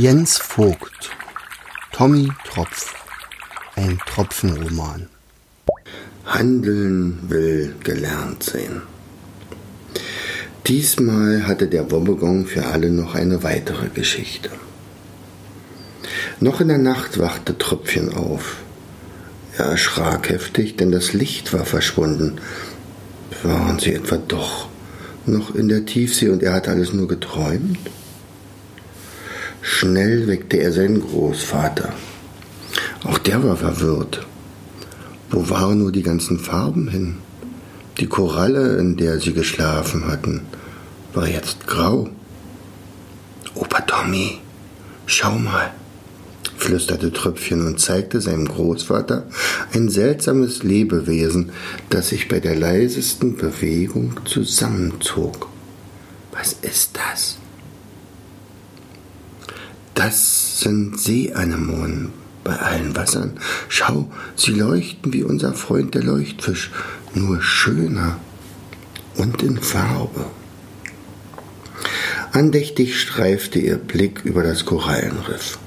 [0.00, 1.10] Jens Vogt
[1.90, 2.94] Tommy Tropf
[3.74, 5.08] Ein Tropfenroman
[6.24, 8.82] Handeln will gelernt sein.
[10.68, 14.50] Diesmal hatte der Wobbegong für alle noch eine weitere Geschichte.
[16.38, 18.58] Noch in der Nacht wachte Tröpfchen auf.
[19.56, 22.40] Er erschrak heftig, denn das Licht war verschwunden.
[23.42, 24.68] Waren sie etwa doch
[25.26, 27.78] noch in der Tiefsee und er hatte alles nur geträumt?
[29.60, 31.92] Schnell weckte er seinen Großvater.
[33.04, 34.26] Auch der war verwirrt.
[35.30, 37.18] Wo waren nur die ganzen Farben hin?
[37.98, 40.42] Die Koralle, in der sie geschlafen hatten,
[41.12, 42.08] war jetzt grau.
[43.54, 44.38] Opa Tommy,
[45.06, 45.72] schau mal,
[46.56, 49.26] flüsterte Tröpfchen und zeigte seinem Großvater
[49.74, 51.50] ein seltsames Lebewesen,
[51.90, 55.48] das sich bei der leisesten Bewegung zusammenzog.
[56.32, 57.38] Was ist das?
[59.98, 62.12] Das sind Seeanemonen
[62.44, 63.32] bei allen Wassern.
[63.68, 66.70] Schau, sie leuchten wie unser Freund der Leuchtfisch,
[67.14, 68.20] nur schöner
[69.16, 70.26] und in Farbe.
[72.30, 75.58] Andächtig streifte ihr Blick über das Korallenriff.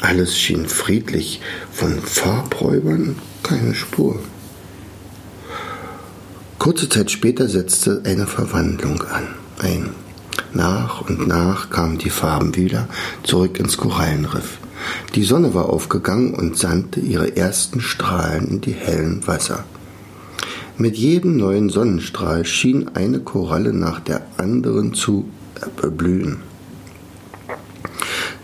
[0.00, 1.40] Alles schien friedlich,
[1.70, 4.18] von Farbräubern keine Spur.
[6.58, 9.28] Kurze Zeit später setzte eine Verwandlung an.
[9.60, 9.90] Ein
[10.54, 12.88] nach und nach kamen die Farben wieder
[13.22, 14.58] zurück ins Korallenriff.
[15.14, 19.64] Die Sonne war aufgegangen und sandte ihre ersten Strahlen in die hellen Wasser.
[20.76, 25.28] Mit jedem neuen Sonnenstrahl schien eine Koralle nach der anderen zu
[25.80, 26.38] erblühen.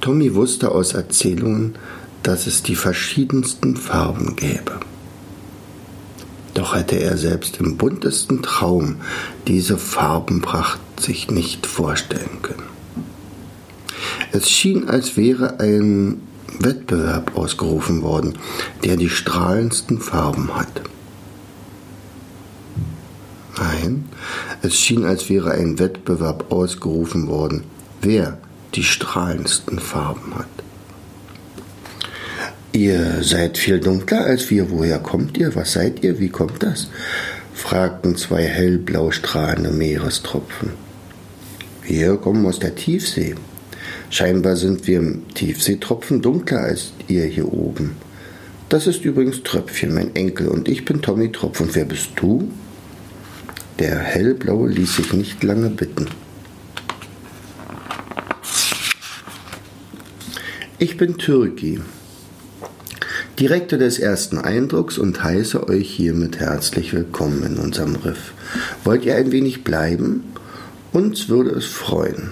[0.00, 1.76] Tommy wusste aus Erzählungen,
[2.22, 4.72] dass es die verschiedensten Farben gäbe.
[6.54, 8.96] Doch hätte er selbst im buntesten Traum
[9.46, 12.64] diese Farbenpracht sich nicht vorstellen können.
[14.32, 16.20] Es schien, als wäre ein
[16.58, 18.38] Wettbewerb ausgerufen worden,
[18.84, 20.82] der die strahlendsten Farben hat.
[23.58, 24.04] Nein,
[24.62, 27.64] es schien, als wäre ein Wettbewerb ausgerufen worden,
[28.02, 28.38] wer
[28.74, 30.46] die strahlendsten Farben hat.
[32.72, 34.70] Ihr seid viel dunkler als wir.
[34.70, 35.54] Woher kommt ihr?
[35.56, 36.18] Was seid ihr?
[36.20, 36.88] Wie kommt das?
[37.54, 40.87] fragten zwei hellblau strahlende Meerestropfen.
[41.88, 43.34] Wir kommen aus der Tiefsee.
[44.10, 47.96] Scheinbar sind wir im Tiefseetropfen dunkler als ihr hier oben.
[48.68, 51.62] Das ist übrigens Tröpfchen, mein Enkel, und ich bin Tommy Tropf.
[51.62, 52.50] Und wer bist du?
[53.78, 56.08] Der Hellblaue ließ sich nicht lange bitten.
[60.78, 61.80] Ich bin Türki,
[63.40, 68.34] Direktor des ersten Eindrucks und heiße euch hiermit herzlich willkommen in unserem Riff.
[68.84, 70.24] Wollt ihr ein wenig bleiben?
[70.92, 72.30] Uns würde es freuen.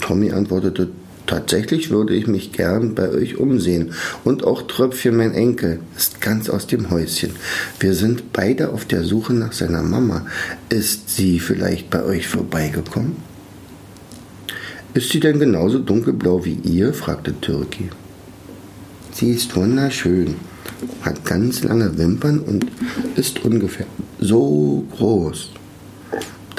[0.00, 0.88] Tommy antwortete,
[1.26, 3.92] tatsächlich würde ich mich gern bei euch umsehen.
[4.24, 7.30] Und auch Tröpfchen, mein Enkel, ist ganz aus dem Häuschen.
[7.78, 10.26] Wir sind beide auf der Suche nach seiner Mama.
[10.68, 13.16] Ist sie vielleicht bei euch vorbeigekommen?
[14.94, 16.92] Ist sie denn genauso dunkelblau wie ihr?
[16.94, 17.90] fragte Türki.
[19.12, 20.36] Sie ist wunderschön,
[21.02, 22.66] hat ganz lange Wimpern und
[23.16, 23.86] ist ungefähr
[24.18, 25.50] so groß.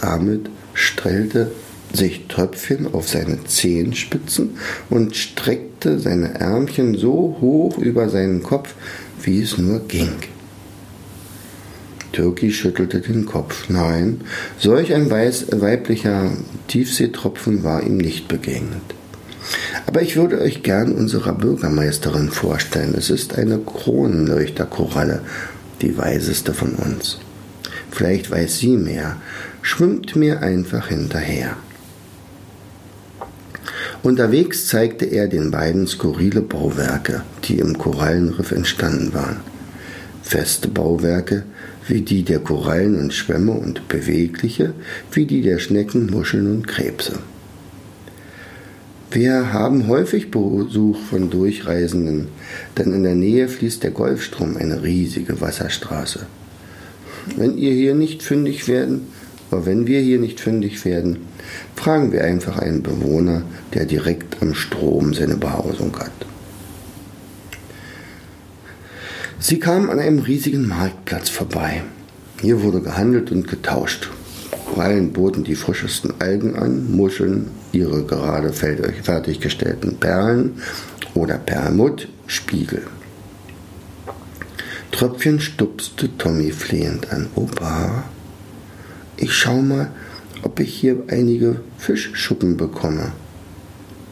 [0.00, 0.50] Damit
[0.96, 1.52] stellte
[1.92, 4.58] sich Tröpfchen auf seine Zehenspitzen
[4.90, 8.74] und streckte seine Ärmchen so hoch über seinen Kopf,
[9.22, 10.12] wie es nur ging.
[12.12, 13.68] Türki schüttelte den Kopf.
[13.68, 14.22] Nein,
[14.58, 16.32] solch ein weiß, weiblicher
[16.66, 18.82] Tiefseetropfen war ihm nicht begegnet.
[19.86, 22.94] Aber ich würde euch gern unserer Bürgermeisterin vorstellen.
[22.96, 25.20] Es ist eine Kronenleuchterkoralle,
[25.82, 27.18] die weiseste von uns.
[27.96, 29.16] Vielleicht weiß sie mehr.
[29.62, 31.56] Schwimmt mir einfach hinterher.
[34.02, 39.38] Unterwegs zeigte er den beiden skurrile Bauwerke, die im Korallenriff entstanden waren.
[40.22, 41.44] Feste Bauwerke
[41.88, 44.74] wie die der Korallen und Schwämme und bewegliche
[45.10, 47.20] wie die der Schnecken, Muscheln und Krebse.
[49.10, 52.28] Wir haben häufig Besuch von Durchreisenden,
[52.76, 56.26] denn in der Nähe fließt der Golfstrom, eine riesige Wasserstraße.
[57.34, 59.08] Wenn ihr hier nicht fündig werden,
[59.50, 61.18] oder wenn wir hier nicht fündig werden,
[61.74, 63.42] fragen wir einfach einen Bewohner,
[63.74, 66.12] der direkt am Strom seine Behausung hat.
[69.38, 71.82] Sie kamen an einem riesigen Marktplatz vorbei.
[72.40, 74.10] Hier wurde gehandelt und getauscht.
[74.66, 80.60] Korallen boten die frischesten Algen an, Muscheln ihre gerade fertiggestellten Perlen
[81.14, 82.82] oder Perlmutt, Spiegel.
[84.92, 87.28] Tröpfchen stupste Tommy flehend an.
[87.34, 88.04] Opa,
[89.16, 89.90] ich schau mal,
[90.42, 93.12] ob ich hier einige Fischschuppen bekomme.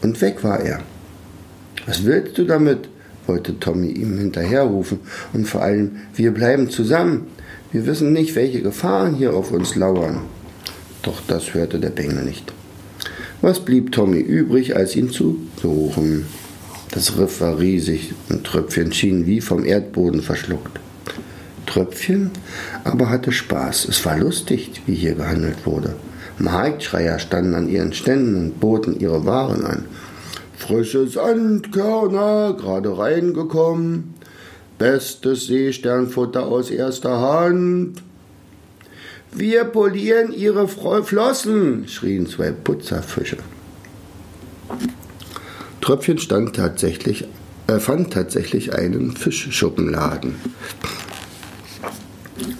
[0.01, 0.81] Und weg war er.
[1.85, 2.89] Was willst du damit?
[3.27, 4.99] wollte Tommy ihm hinterherrufen.
[5.33, 7.27] Und vor allem, wir bleiben zusammen.
[7.71, 10.21] Wir wissen nicht, welche Gefahren hier auf uns lauern.
[11.01, 12.53] Doch das hörte der Bengel nicht.
[13.41, 16.25] Was blieb Tommy übrig, als ihn zu suchen?
[16.95, 20.79] Das Riff war riesig und Tröpfchen schien wie vom Erdboden verschluckt.
[21.65, 22.31] Tröpfchen
[22.85, 23.89] aber hatte Spaß.
[23.89, 25.95] Es war lustig, wie hier gehandelt wurde.
[26.39, 29.85] Marktschreier standen an ihren Ständen und boten ihre Waren an.
[30.57, 34.13] Frische Sandkörner, gerade reingekommen.
[34.77, 38.01] Bestes Seesternfutter aus erster Hand.
[39.33, 43.37] Wir polieren ihre Flossen, schrien zwei Putzerfische.
[45.85, 47.25] Tröpfchen stand tatsächlich,
[47.67, 50.33] äh, fand tatsächlich einen Fischschuppenladen.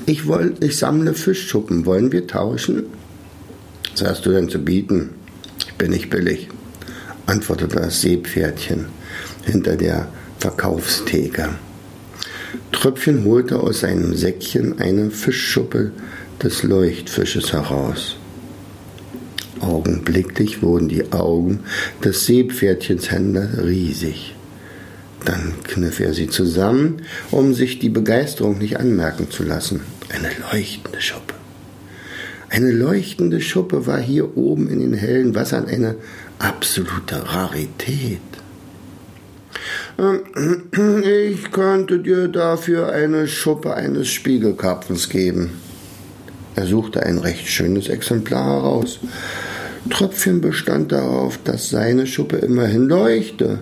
[0.05, 1.87] Ich, woll, ich sammle Fischschuppen.
[1.87, 2.83] Wollen wir tauschen?
[3.93, 5.15] Was hast du denn zu bieten?
[5.65, 6.49] Ich bin nicht billig,
[7.25, 8.85] antwortete das Seepferdchen
[9.43, 10.07] hinter der
[10.37, 11.49] Verkaufstheke.
[12.71, 15.93] Tröpfchen holte aus seinem Säckchen eine Fischschuppe
[16.43, 18.17] des Leuchtfisches heraus.
[19.65, 21.61] Augenblicklich wurden die Augen
[22.03, 24.35] des Seepferdchens Händler riesig.
[25.25, 27.01] Dann kniff er sie zusammen,
[27.31, 29.81] um sich die Begeisterung nicht anmerken zu lassen.
[30.09, 31.33] Eine leuchtende Schuppe.
[32.49, 35.95] Eine leuchtende Schuppe war hier oben in den hellen Wassern eine
[36.37, 38.19] absolute Rarität.
[39.97, 45.51] Ich könnte dir dafür eine Schuppe eines Spiegelkarpfens geben.
[46.55, 48.99] Er suchte ein recht schönes Exemplar heraus.
[49.89, 53.59] Tröpfchen bestand darauf, dass seine Schuppe immerhin leuchte.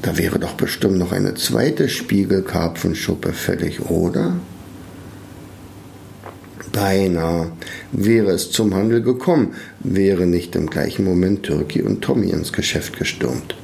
[0.00, 4.36] Da wäre doch bestimmt noch eine zweite Spiegelkarpfenschuppe fällig, oder?
[6.72, 7.52] Beinahe
[7.92, 12.98] wäre es zum Handel gekommen, wäre nicht im gleichen Moment Türki und Tommy ins Geschäft
[12.98, 13.54] gestürmt.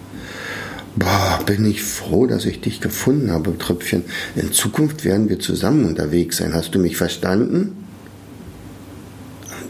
[0.97, 4.05] Boah, bin ich froh, dass ich dich gefunden habe, Tröpfchen.
[4.37, 6.55] In Zukunft werden wir zusammen unterwegs sein.
[6.55, 7.88] Hast du mich verstanden?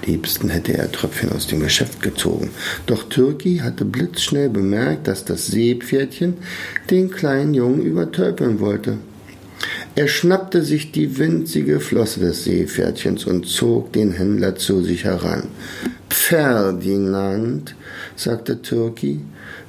[0.08, 2.50] Liebsten hätte er Tröpfchen aus dem Geschäft gezogen.
[2.87, 6.38] Doch Türki hatte blitzschnell bemerkt, dass das Seepferdchen
[6.90, 8.99] den kleinen Jungen übertölpeln wollte.
[9.94, 15.49] Er schnappte sich die winzige Flosse des Seepferdchens und zog den Händler zu sich heran.
[16.08, 17.75] Ferdinand,
[18.16, 19.20] sagte Türki,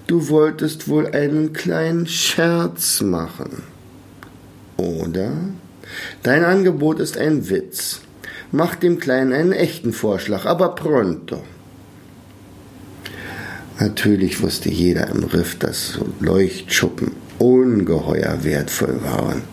[0.08, 3.64] du wolltest wohl einen kleinen Scherz machen.
[4.78, 5.32] Oder?
[6.24, 8.02] Dein Angebot ist ein Witz.
[8.52, 11.44] Mach dem Kleinen einen echten Vorschlag, aber pronto.
[13.80, 19.44] Natürlich wusste jeder im Riff, dass Leuchtschuppen ungeheuer wertvoll waren.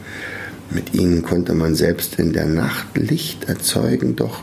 [0.71, 4.41] Mit ihnen konnte man selbst in der Nacht Licht erzeugen, doch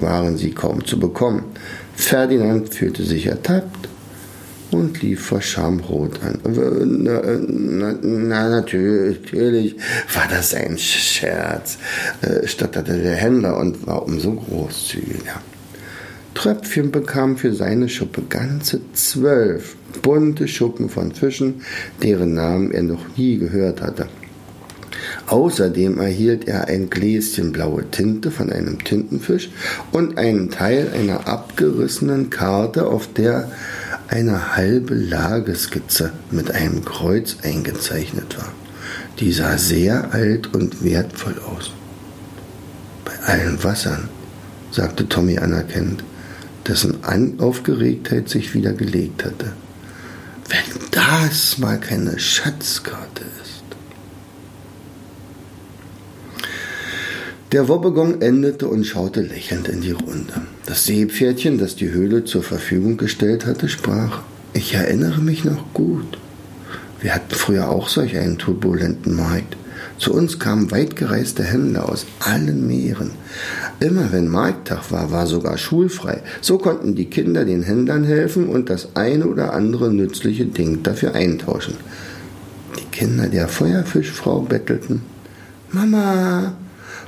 [0.00, 1.44] waren sie kaum zu bekommen.
[1.94, 3.88] Ferdinand fühlte sich ertappt
[4.70, 6.38] und lief vor Schamrot an.
[6.44, 9.76] Na, na, na, natürlich
[10.14, 11.78] war das ein Scherz,
[12.22, 15.42] äh, stotterte der Händler und war umso großzügiger.
[16.34, 21.62] Tröpfchen bekam für seine Schuppe ganze zwölf bunte Schuppen von Fischen,
[22.02, 24.06] deren Namen er noch nie gehört hatte.
[25.26, 29.50] Außerdem erhielt er ein Gläschen blaue Tinte von einem Tintenfisch
[29.92, 33.50] und einen Teil einer abgerissenen Karte, auf der
[34.10, 38.52] eine halbe Lageskizze mit einem Kreuz eingezeichnet war.
[39.20, 41.70] Die sah sehr alt und wertvoll aus.
[43.04, 44.08] Bei allen Wassern,
[44.72, 46.02] sagte Tommy anerkennend,
[46.66, 46.98] dessen
[47.38, 49.52] Aufgeregtheit sich wieder gelegt hatte.
[50.48, 53.62] Wenn das mal keine Schatzkarte ist.
[57.52, 60.42] Der Wobbegong endete und schaute lächelnd in die Runde.
[60.70, 64.20] Das Seepferdchen, das die Höhle zur Verfügung gestellt hatte, sprach,
[64.52, 66.16] ich erinnere mich noch gut.
[67.00, 69.56] Wir hatten früher auch solch einen turbulenten Markt.
[69.98, 73.10] Zu uns kamen weitgereiste Händler aus allen Meeren.
[73.80, 76.22] Immer wenn Markttag war, war sogar schulfrei.
[76.40, 81.16] So konnten die Kinder den Händlern helfen und das eine oder andere nützliche Ding dafür
[81.16, 81.74] eintauschen.
[82.78, 85.02] Die Kinder der Feuerfischfrau bettelten.
[85.72, 86.52] Mama,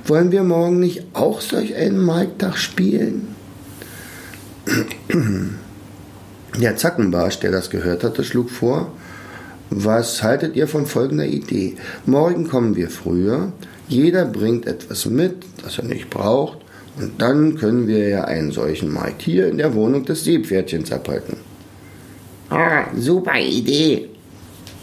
[0.05, 3.32] wollen wir morgen nicht auch solch einen Markttag spielen?
[6.61, 8.93] Der Zackenbarsch, der das gehört hatte, schlug vor,
[9.71, 11.77] was haltet ihr von folgender Idee?
[12.05, 13.53] Morgen kommen wir früher,
[13.89, 16.59] jeder bringt etwas mit, das er nicht braucht,
[16.99, 21.39] und dann können wir ja einen solchen Markt hier in der Wohnung des Seepferdchens abhalten.
[22.51, 24.11] Ah, super Idee,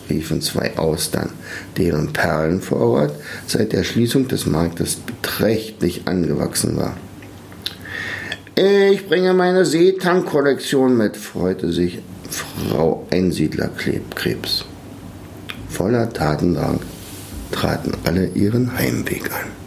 [0.09, 1.29] riefen zwei Austern,
[1.77, 3.13] deren Perlenvorrat
[3.45, 6.97] seit der Schließung des Marktes beträchtlich angewachsen war.
[8.61, 11.99] Ich bringe meine Seetankkollektion mit, freute sich
[12.29, 14.65] Frau Einsiedlerkrebs.
[15.69, 16.81] Voller Tatendrang
[17.53, 19.58] traten alle ihren Heimweg an.